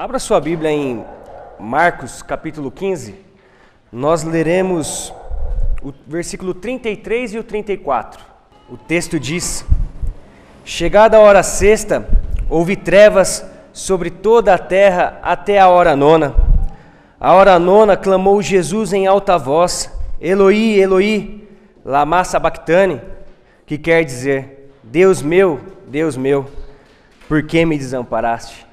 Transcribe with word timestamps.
Abra 0.00 0.18
sua 0.18 0.40
Bíblia 0.40 0.70
em 0.70 1.04
Marcos, 1.58 2.22
capítulo 2.22 2.70
15. 2.70 3.14
Nós 3.92 4.22
leremos 4.22 5.12
o 5.82 5.92
versículo 6.06 6.54
33 6.54 7.34
e 7.34 7.38
o 7.38 7.44
34. 7.44 8.24
O 8.70 8.78
texto 8.78 9.20
diz: 9.20 9.62
Chegada 10.64 11.18
a 11.18 11.20
hora 11.20 11.42
sexta, 11.42 12.08
houve 12.48 12.76
trevas 12.76 13.44
sobre 13.74 14.08
toda 14.08 14.54
a 14.54 14.58
terra 14.58 15.20
até 15.22 15.58
a 15.58 15.68
hora 15.68 15.94
nona. 15.94 16.34
A 17.20 17.34
hora 17.34 17.58
nona 17.58 17.94
clamou 17.94 18.40
Jesus 18.40 18.94
em 18.94 19.06
alta 19.06 19.36
voz: 19.36 19.92
Eloi, 20.18 20.80
Eloi, 20.80 21.46
lama 21.84 22.24
sabachthani, 22.24 23.02
que 23.66 23.76
quer 23.76 24.02
dizer: 24.02 24.72
Deus 24.82 25.20
meu, 25.20 25.60
Deus 25.86 26.16
meu, 26.16 26.46
por 27.28 27.42
que 27.42 27.66
me 27.66 27.76
desamparaste? 27.76 28.69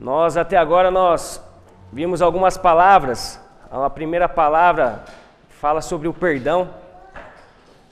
Nós 0.00 0.38
até 0.38 0.56
agora 0.56 0.90
nós 0.90 1.44
vimos 1.92 2.22
algumas 2.22 2.56
palavras. 2.56 3.38
A 3.70 3.90
primeira 3.90 4.26
palavra 4.30 5.04
fala 5.50 5.82
sobre 5.82 6.08
o 6.08 6.14
perdão. 6.14 6.70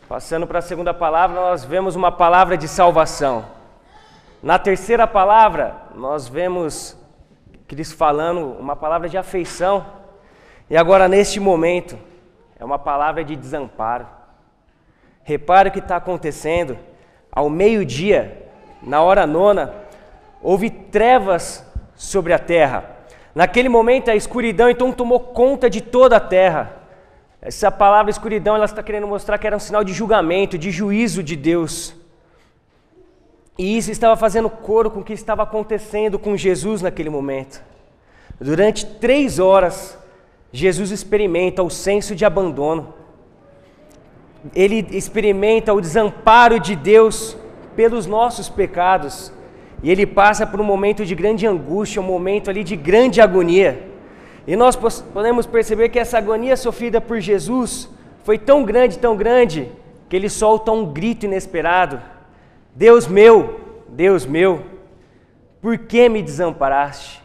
Passando 0.09 0.47
para 0.47 0.61
a 0.61 0.63
segunda 0.63 0.95
palavra, 0.95 1.39
nós 1.39 1.67
vemos 1.67 1.95
uma 1.95 2.11
palavra 2.11 2.57
de 2.57 2.67
salvação. 2.67 3.45
Na 4.43 4.59
terceira 4.59 5.07
palavra, 5.07 5.75
nós 5.95 6.27
vemos 6.27 6.97
Cristo 7.67 7.95
falando 7.95 8.53
uma 8.59 8.75
palavra 8.75 9.07
de 9.07 9.19
afeição. 9.19 9.85
E 10.71 10.79
agora, 10.79 11.09
neste 11.09 11.39
momento, 11.39 11.99
é 12.59 12.65
uma 12.65 12.79
palavra 12.79 13.23
de 13.23 13.37
desamparo. 13.37 14.07
Repare 15.25 15.69
o 15.69 15.73
que 15.73 15.79
está 15.79 15.97
acontecendo. 15.97 16.79
Ao 17.31 17.51
meio-dia, 17.51 18.49
na 18.83 19.03
hora 19.03 19.27
nona, 19.27 19.75
houve 20.41 20.71
trevas 20.71 21.68
sobre 21.99 22.33
a 22.33 22.39
terra. 22.39 22.97
Naquele 23.35 23.69
momento, 23.69 24.11
a 24.11 24.17
escuridão 24.17 24.71
então 24.71 24.91
tomou 24.93 25.21
conta 25.21 25.69
de 25.69 25.83
toda 25.83 26.17
a 26.17 26.21
terra. 26.21 26.77
Essa 27.43 27.71
palavra 27.71 28.11
escuridão, 28.11 28.55
ela 28.55 28.65
está 28.65 28.83
querendo 28.83 29.07
mostrar 29.07 29.37
que 29.37 29.47
era 29.47 29.57
um 29.57 29.61
sinal 29.61 29.85
de 29.85 29.93
julgamento, 29.93 30.57
de 30.57 30.71
juízo 30.71 31.23
de 31.23 31.37
Deus. 31.37 31.95
E 33.59 33.77
isso 33.77 33.91
estava 33.91 34.17
fazendo 34.17 34.49
coro 34.49 34.91
com 34.91 35.01
o 35.01 35.05
que 35.05 35.13
estava 35.13 35.43
acontecendo 35.43 36.19
com 36.19 36.37
Jesus 36.37 36.81
naquele 36.81 37.11
momento. 37.11 37.61
Durante 38.41 38.87
três 38.87 39.41
horas, 39.41 39.99
Jesus 40.53 40.93
experimenta 40.93 41.63
o 41.63 41.69
senso 41.69 42.15
de 42.15 42.25
abandono. 42.25 42.95
Ele 44.55 44.87
experimenta 44.93 45.75
o 45.75 45.81
desamparo 45.81 46.61
de 46.61 46.77
Deus 46.77 47.37
pelos 47.75 48.07
nossos 48.07 48.49
pecados. 48.49 49.33
E 49.83 49.91
ele 49.91 50.07
passa 50.07 50.47
por 50.47 50.61
um 50.61 50.65
momento 50.65 51.05
de 51.05 51.15
grande 51.15 51.47
angústia, 51.47 52.03
um 52.03 52.05
momento 52.05 52.51
ali 52.51 52.65
de 52.65 52.77
grande 52.77 53.21
agonia. 53.21 53.89
E 54.47 54.57
nós 54.57 54.77
podemos 54.77 55.47
perceber 55.47 55.89
que 55.91 55.99
essa 55.99 56.19
agonia 56.19 56.57
sofrida 56.57 57.01
por 57.01 57.21
Jesus 57.21 57.89
foi 58.25 58.39
tão 58.39 58.65
grande, 58.65 58.99
tão 58.99 59.17
grande, 59.17 59.71
que 60.09 60.17
ele 60.17 60.29
solta 60.29 60.73
um 60.73 60.87
grito 60.87 61.27
inesperado: 61.27 62.01
Deus 62.75 63.07
meu, 63.07 63.61
Deus 63.89 64.27
meu, 64.27 64.65
por 65.61 65.79
que 65.79 66.09
me 66.09 66.23
desamparaste? 66.23 67.23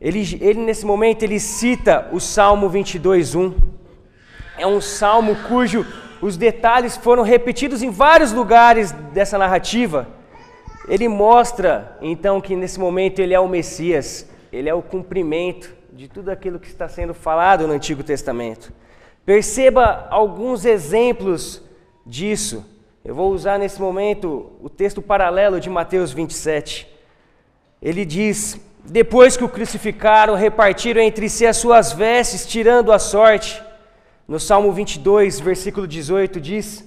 Ele, 0.00 0.20
ele 0.40 0.60
nesse 0.60 0.84
momento 0.84 1.22
ele 1.22 1.40
cita 1.40 2.08
o 2.12 2.20
Salmo 2.20 2.68
22:1. 2.70 3.54
É 4.58 4.66
um 4.66 4.80
salmo 4.80 5.34
cujo 5.48 5.84
os 6.20 6.36
detalhes 6.36 6.96
foram 6.96 7.22
repetidos 7.22 7.82
em 7.82 7.90
vários 7.90 8.32
lugares 8.32 8.92
dessa 8.92 9.36
narrativa. 9.36 10.06
Ele 10.88 11.08
mostra 11.08 11.96
então 12.00 12.40
que 12.40 12.54
nesse 12.54 12.78
momento 12.78 13.18
ele 13.18 13.32
é 13.32 13.40
o 13.40 13.48
Messias, 13.48 14.28
ele 14.52 14.68
é 14.68 14.74
o 14.74 14.82
cumprimento 14.82 15.74
de 15.92 16.08
tudo 16.08 16.30
aquilo 16.30 16.58
que 16.58 16.68
está 16.68 16.88
sendo 16.88 17.14
falado 17.14 17.66
no 17.66 17.72
Antigo 17.72 18.02
Testamento. 18.02 18.72
Perceba 19.24 20.06
alguns 20.10 20.64
exemplos 20.64 21.62
disso. 22.04 22.64
Eu 23.04 23.14
vou 23.14 23.32
usar 23.32 23.58
nesse 23.58 23.80
momento 23.80 24.52
o 24.62 24.68
texto 24.68 25.00
paralelo 25.00 25.60
de 25.60 25.70
Mateus 25.70 26.12
27. 26.12 26.86
Ele 27.80 28.04
diz: 28.04 28.60
Depois 28.84 29.36
que 29.36 29.44
o 29.44 29.48
crucificaram, 29.48 30.34
repartiram 30.34 31.00
entre 31.00 31.28
si 31.28 31.46
as 31.46 31.56
suas 31.56 31.92
vestes, 31.92 32.46
tirando 32.46 32.92
a 32.92 32.98
sorte. 32.98 33.62
No 34.26 34.40
Salmo 34.40 34.72
22, 34.72 35.40
versículo 35.40 35.86
18, 35.86 36.40
diz: 36.40 36.84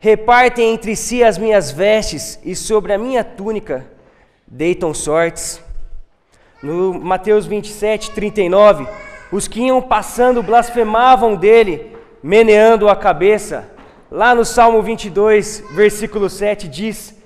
Repartem 0.00 0.74
entre 0.74 0.94
si 0.94 1.24
as 1.24 1.36
minhas 1.36 1.72
vestes, 1.72 2.38
e 2.44 2.54
sobre 2.54 2.92
a 2.92 2.98
minha 2.98 3.24
túnica 3.24 3.84
deitam 4.46 4.94
sortes. 4.94 5.60
No 6.62 6.94
Mateus 6.94 7.46
27, 7.46 8.12
39, 8.12 8.86
os 9.32 9.48
que 9.48 9.60
iam 9.60 9.82
passando 9.82 10.42
blasfemavam 10.42 11.34
dele, 11.34 11.96
meneando 12.22 12.88
a 12.88 12.94
cabeça. 12.94 13.68
Lá 14.08 14.36
no 14.36 14.44
Salmo 14.44 14.80
22, 14.82 15.64
versículo 15.72 16.30
7, 16.30 16.68
diz: 16.68 17.16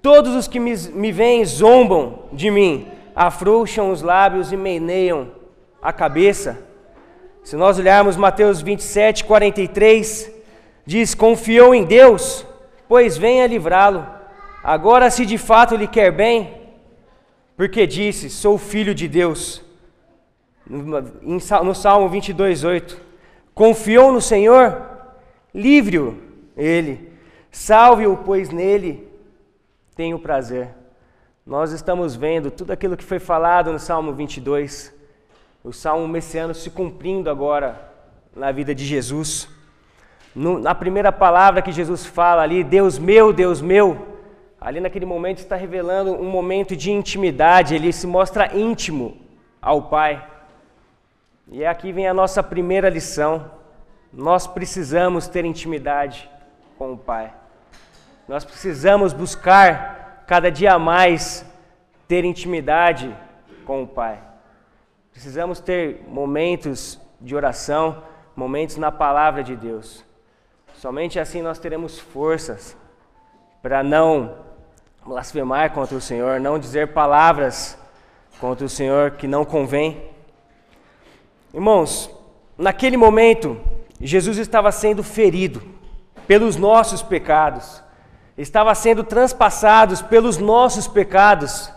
Todos 0.00 0.34
os 0.34 0.48
que 0.48 0.58
me, 0.58 0.74
me 0.94 1.12
veem 1.12 1.44
zombam 1.44 2.24
de 2.32 2.50
mim, 2.50 2.88
afrouxam 3.14 3.90
os 3.90 4.00
lábios 4.00 4.50
e 4.50 4.56
meneiam 4.56 5.30
a 5.80 5.92
cabeça. 5.92 6.58
Se 7.42 7.54
nós 7.54 7.78
olharmos 7.78 8.16
Mateus 8.16 8.62
27, 8.62 9.24
43, 9.24 10.33
Diz: 10.86 11.14
Confiou 11.14 11.74
em 11.74 11.84
Deus, 11.84 12.46
pois 12.88 13.16
venha 13.16 13.46
livrá-lo. 13.46 14.06
Agora, 14.62 15.10
se 15.10 15.26
de 15.26 15.38
fato 15.38 15.76
lhe 15.76 15.86
quer 15.86 16.10
bem, 16.10 16.54
porque 17.56 17.86
disse: 17.86 18.28
Sou 18.30 18.58
filho 18.58 18.94
de 18.94 19.08
Deus. 19.08 19.62
No 20.66 21.74
Salmo 21.74 22.08
22, 22.08 22.64
8. 22.64 23.00
Confiou 23.54 24.12
no 24.12 24.20
Senhor, 24.20 24.82
livre-o 25.54 26.18
ele. 26.56 27.12
Salve-o, 27.50 28.16
pois 28.16 28.50
nele 28.50 29.06
tenho 29.94 30.18
prazer. 30.18 30.70
Nós 31.46 31.70
estamos 31.72 32.16
vendo 32.16 32.50
tudo 32.50 32.72
aquilo 32.72 32.96
que 32.96 33.04
foi 33.04 33.18
falado 33.18 33.70
no 33.70 33.78
Salmo 33.78 34.12
22, 34.12 34.92
o 35.62 35.72
Salmo 35.72 36.08
messiano 36.08 36.54
se 36.54 36.70
cumprindo 36.70 37.30
agora 37.30 37.92
na 38.34 38.50
vida 38.50 38.74
de 38.74 38.84
Jesus. 38.84 39.48
No, 40.34 40.58
na 40.58 40.74
primeira 40.74 41.12
palavra 41.12 41.62
que 41.62 41.70
Jesus 41.70 42.04
fala 42.04 42.42
ali, 42.42 42.64
Deus 42.64 42.98
meu, 42.98 43.32
Deus 43.32 43.60
meu, 43.60 44.18
ali 44.60 44.80
naquele 44.80 45.06
momento 45.06 45.38
está 45.38 45.54
revelando 45.54 46.12
um 46.12 46.28
momento 46.28 46.74
de 46.74 46.90
intimidade, 46.90 47.74
ele 47.74 47.92
se 47.92 48.06
mostra 48.06 48.56
íntimo 48.56 49.16
ao 49.62 49.82
Pai. 49.82 50.26
E 51.48 51.64
aqui 51.64 51.92
vem 51.92 52.08
a 52.08 52.14
nossa 52.14 52.42
primeira 52.42 52.88
lição. 52.88 53.50
Nós 54.12 54.46
precisamos 54.46 55.28
ter 55.28 55.44
intimidade 55.44 56.28
com 56.76 56.94
o 56.94 56.98
Pai. 56.98 57.32
Nós 58.26 58.44
precisamos 58.44 59.12
buscar 59.12 60.24
cada 60.26 60.50
dia 60.50 60.78
mais 60.78 61.44
ter 62.08 62.24
intimidade 62.24 63.14
com 63.64 63.82
o 63.82 63.86
Pai. 63.86 64.20
Precisamos 65.12 65.60
ter 65.60 66.02
momentos 66.08 67.00
de 67.20 67.36
oração, 67.36 68.02
momentos 68.34 68.76
na 68.76 68.90
palavra 68.90 69.44
de 69.44 69.54
Deus. 69.54 70.04
Somente 70.84 71.18
assim 71.18 71.40
nós 71.40 71.58
teremos 71.58 71.98
forças 71.98 72.76
para 73.62 73.82
não 73.82 74.36
blasfemar 75.02 75.72
contra 75.72 75.96
o 75.96 76.00
Senhor, 76.00 76.38
não 76.38 76.58
dizer 76.58 76.88
palavras 76.88 77.78
contra 78.38 78.66
o 78.66 78.68
Senhor 78.68 79.12
que 79.12 79.26
não 79.26 79.46
convém. 79.46 80.10
Irmãos, 81.54 82.10
naquele 82.58 82.98
momento, 82.98 83.58
Jesus 83.98 84.36
estava 84.36 84.70
sendo 84.70 85.02
ferido 85.02 85.62
pelos 86.26 86.54
nossos 86.54 87.02
pecados, 87.02 87.82
estava 88.36 88.74
sendo 88.74 89.02
transpassados 89.02 90.02
pelos 90.02 90.36
nossos 90.36 90.86
pecados, 90.86 91.72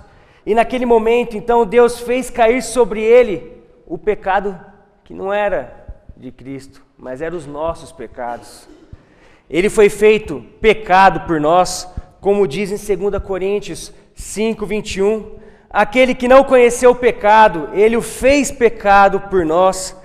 e 0.46 0.54
naquele 0.54 0.86
momento, 0.86 1.38
então, 1.38 1.66
Deus 1.66 1.98
fez 1.98 2.30
cair 2.30 2.62
sobre 2.62 3.02
ele 3.02 3.64
o 3.86 3.98
pecado 3.98 4.60
que 5.06 5.14
não 5.14 5.32
era 5.32 5.88
de 6.18 6.30
Cristo, 6.30 6.84
mas 6.98 7.22
eram 7.22 7.38
os 7.38 7.48
nossos 7.48 7.90
pecados. 7.94 8.68
Ele 9.50 9.70
foi 9.70 9.90
feito 9.90 10.44
pecado 10.60 11.22
por 11.22 11.40
nós, 11.40 11.88
como 12.20 12.48
diz 12.48 12.72
em 12.72 12.98
2 12.98 13.24
Coríntios 13.24 13.94
5, 14.14 14.66
21. 14.66 15.32
Aquele 15.70 16.14
que 16.14 16.28
não 16.28 16.44
conheceu 16.44 16.92
o 16.92 16.96
pecado, 16.96 17.70
ele 17.74 17.96
o 17.96 18.02
fez 18.02 18.52
pecado 18.52 19.22
por 19.22 19.46
nós, 19.46 19.96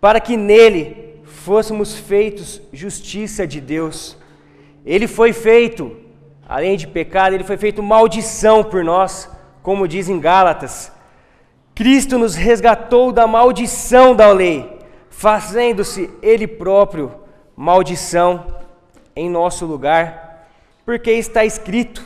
para 0.00 0.20
que 0.20 0.36
nele 0.36 1.20
fôssemos 1.24 1.96
feitos 1.98 2.62
justiça 2.72 3.46
de 3.46 3.60
Deus. 3.60 4.16
Ele 4.86 5.08
foi 5.08 5.32
feito, 5.32 5.96
além 6.48 6.76
de 6.76 6.86
pecado, 6.86 7.34
ele 7.34 7.44
foi 7.44 7.56
feito 7.56 7.82
maldição 7.82 8.62
por 8.62 8.84
nós, 8.84 9.28
como 9.62 9.88
diz 9.88 10.08
em 10.08 10.20
Gálatas. 10.20 10.92
Cristo 11.74 12.18
nos 12.18 12.36
resgatou 12.36 13.10
da 13.10 13.26
maldição 13.26 14.14
da 14.14 14.30
lei, 14.30 14.78
fazendo-se 15.10 16.10
ele 16.22 16.46
próprio 16.46 17.12
maldição 17.56 18.61
em 19.14 19.28
nosso 19.28 19.66
lugar, 19.66 20.48
porque 20.84 21.10
está 21.12 21.44
escrito: 21.44 22.04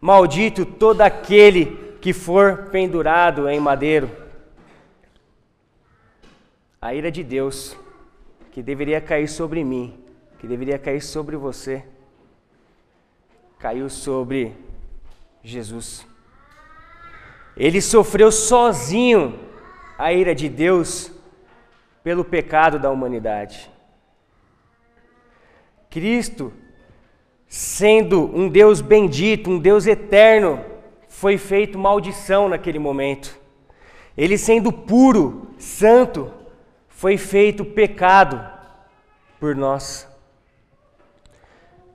Maldito 0.00 0.64
todo 0.64 1.00
aquele 1.02 1.96
que 2.00 2.12
for 2.12 2.70
pendurado 2.70 3.48
em 3.48 3.60
madeiro. 3.60 4.10
A 6.80 6.94
ira 6.94 7.10
de 7.10 7.22
Deus, 7.22 7.76
que 8.52 8.62
deveria 8.62 9.00
cair 9.00 9.28
sobre 9.28 9.62
mim, 9.62 10.02
que 10.38 10.46
deveria 10.46 10.78
cair 10.78 11.02
sobre 11.02 11.36
você, 11.36 11.84
caiu 13.58 13.90
sobre 13.90 14.56
Jesus. 15.44 16.06
Ele 17.54 17.82
sofreu 17.82 18.32
sozinho 18.32 19.38
a 19.98 20.12
ira 20.14 20.34
de 20.34 20.48
Deus 20.48 21.12
pelo 22.02 22.24
pecado 22.24 22.78
da 22.78 22.90
humanidade. 22.90 23.70
Cristo, 25.90 26.52
sendo 27.48 28.24
um 28.34 28.48
Deus 28.48 28.80
bendito, 28.80 29.50
um 29.50 29.58
Deus 29.58 29.86
eterno, 29.86 30.64
foi 31.08 31.36
feito 31.36 31.76
maldição 31.76 32.48
naquele 32.48 32.78
momento. 32.78 33.36
Ele, 34.16 34.38
sendo 34.38 34.72
puro, 34.72 35.48
santo, 35.58 36.32
foi 36.88 37.16
feito 37.16 37.64
pecado 37.64 38.40
por 39.40 39.56
nós. 39.56 40.08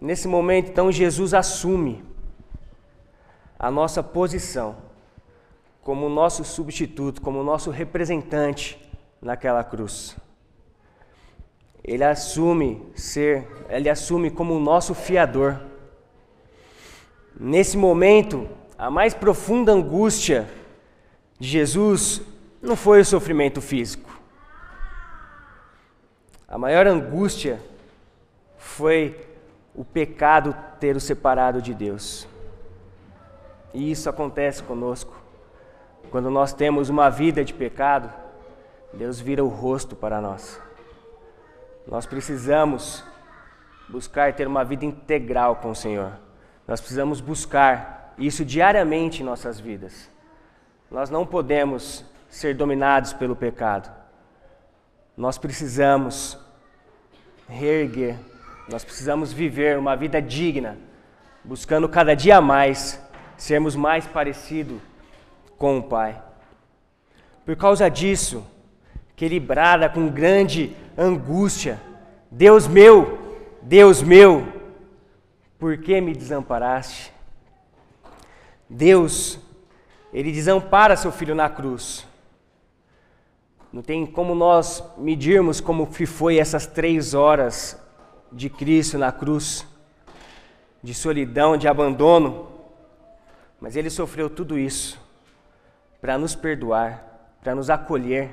Nesse 0.01 0.27
momento, 0.27 0.69
então, 0.69 0.91
Jesus 0.91 1.33
assume 1.33 2.03
a 3.57 3.71
nossa 3.71 4.03
posição 4.03 4.75
como 5.81 6.09
nosso 6.09 6.44
substituto, 6.44 7.21
como 7.21 7.44
nosso 7.44 7.69
representante 7.69 8.77
naquela 9.21 9.63
cruz. 9.63 10.18
Ele 11.87 12.03
assume 12.03 12.83
ser, 12.95 13.47
ele 13.69 13.87
assume 13.87 14.31
como 14.31 14.55
o 14.55 14.59
nosso 14.59 14.95
fiador. 14.95 15.59
Nesse 17.39 17.77
momento, 17.77 18.49
a 18.75 18.89
mais 18.89 19.13
profunda 19.13 19.71
angústia 19.71 20.49
de 21.39 21.47
Jesus 21.47 22.23
não 22.59 22.75
foi 22.75 23.01
o 23.01 23.05
sofrimento 23.05 23.61
físico. 23.61 24.09
A 26.47 26.57
maior 26.57 26.87
angústia 26.87 27.61
foi 28.57 29.19
o 29.75 29.85
pecado 29.85 30.55
ter 30.79 30.95
o 30.95 30.99
separado 30.99 31.61
de 31.61 31.73
Deus. 31.73 32.27
E 33.75 33.91
isso 33.91 34.09
acontece 34.09 34.63
conosco. 34.63 35.13
Quando 36.09 36.31
nós 36.31 36.51
temos 36.51 36.89
uma 36.89 37.09
vida 37.09 37.45
de 37.45 37.53
pecado, 37.53 38.11
Deus 38.91 39.19
vira 39.19 39.43
o 39.43 39.49
rosto 39.49 39.95
para 39.95 40.19
nós. 40.19 40.59
Nós 41.87 42.05
precisamos 42.05 43.03
buscar 43.87 44.33
ter 44.33 44.47
uma 44.47 44.63
vida 44.63 44.85
integral 44.85 45.57
com 45.57 45.69
o 45.69 45.75
Senhor. 45.75 46.13
Nós 46.67 46.79
precisamos 46.79 47.21
buscar 47.21 48.13
isso 48.17 48.43
diariamente 48.43 49.21
em 49.21 49.25
nossas 49.25 49.59
vidas. 49.59 50.09
Nós 50.89 51.09
não 51.09 51.25
podemos 51.25 52.03
ser 52.29 52.55
dominados 52.55 53.13
pelo 53.13 53.35
pecado. 53.35 53.91
Nós 55.15 55.37
precisamos 55.37 56.37
reerguer, 57.47 58.17
nós 58.69 58.83
precisamos 58.83 59.31
viver 59.31 59.77
uma 59.77 59.95
vida 59.95 60.21
digna, 60.21 60.77
buscando 61.43 61.88
cada 61.88 62.15
dia 62.15 62.41
mais 62.41 63.01
sermos 63.38 63.75
mais 63.75 64.07
parecidos 64.07 64.81
com 65.57 65.77
o 65.77 65.83
Pai. 65.83 66.21
Por 67.45 67.55
causa 67.55 67.89
disso, 67.89 68.45
que 69.15 69.23
ele 69.23 69.39
brada 69.39 69.88
com 69.88 70.09
grande 70.09 70.75
angústia: 70.97 71.81
Deus 72.30 72.68
meu, 72.68 73.18
Deus 73.62 74.01
meu, 74.01 74.47
por 75.57 75.77
que 75.77 76.00
me 76.01 76.13
desamparaste? 76.13 77.13
Deus, 78.69 79.39
ele 80.13 80.31
desampara 80.31 80.95
seu 80.95 81.12
filho 81.12 81.36
na 81.36 81.50
cruz. 81.50 82.06
Não 83.71 83.81
tem 83.81 84.06
como 84.06 84.33
nós 84.33 84.83
medirmos 84.97 85.59
como 85.59 85.86
foi 85.86 86.38
essas 86.38 86.65
três 86.65 87.13
horas 87.13 87.80
de 88.31 88.50
Cristo 88.50 88.98
na 88.98 89.12
cruz, 89.12 89.68
de 90.81 90.94
solidão, 90.94 91.57
de 91.57 91.68
abandono, 91.68 92.48
mas 93.59 93.75
ele 93.75 93.89
sofreu 93.89 94.30
tudo 94.30 94.57
isso 94.57 95.00
para 96.00 96.18
nos 96.18 96.36
perdoar, 96.36 97.03
para 97.41 97.56
nos 97.56 97.69
acolher, 97.69 98.30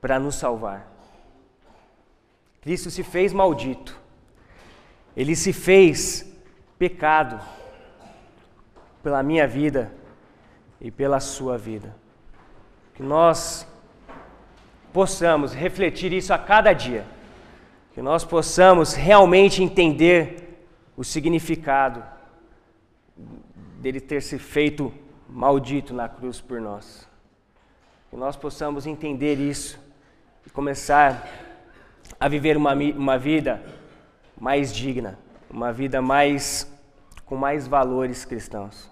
para 0.00 0.18
nos 0.18 0.36
salvar. 0.36 0.91
Cristo 2.62 2.90
se 2.90 3.02
fez 3.02 3.32
maldito, 3.32 4.00
ele 5.16 5.34
se 5.34 5.52
fez 5.52 6.32
pecado 6.78 7.40
pela 9.02 9.22
minha 9.22 9.46
vida 9.48 9.92
e 10.80 10.90
pela 10.90 11.18
sua 11.18 11.58
vida. 11.58 11.94
Que 12.94 13.02
nós 13.02 13.66
possamos 14.92 15.52
refletir 15.52 16.12
isso 16.12 16.32
a 16.32 16.38
cada 16.38 16.72
dia, 16.72 17.04
que 17.94 18.00
nós 18.00 18.24
possamos 18.24 18.94
realmente 18.94 19.60
entender 19.60 20.64
o 20.96 21.02
significado 21.02 22.02
dele 23.80 24.00
ter 24.00 24.22
se 24.22 24.38
feito 24.38 24.94
maldito 25.28 25.92
na 25.92 26.08
cruz 26.08 26.40
por 26.40 26.60
nós. 26.60 27.08
Que 28.08 28.16
nós 28.16 28.36
possamos 28.36 28.86
entender 28.86 29.34
isso 29.34 29.80
e 30.46 30.50
começar 30.50 31.26
a 32.22 32.28
viver 32.28 32.56
uma, 32.56 32.72
uma 32.72 33.18
vida 33.18 33.60
mais 34.40 34.72
digna, 34.72 35.18
uma 35.50 35.72
vida 35.72 36.00
mais 36.00 36.72
com 37.26 37.34
mais 37.34 37.66
valores 37.66 38.24
cristãos. 38.24 38.88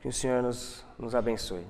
Que 0.00 0.08
o 0.08 0.12
Senhor 0.12 0.42
nos, 0.42 0.82
nos 0.98 1.14
abençoe. 1.14 1.66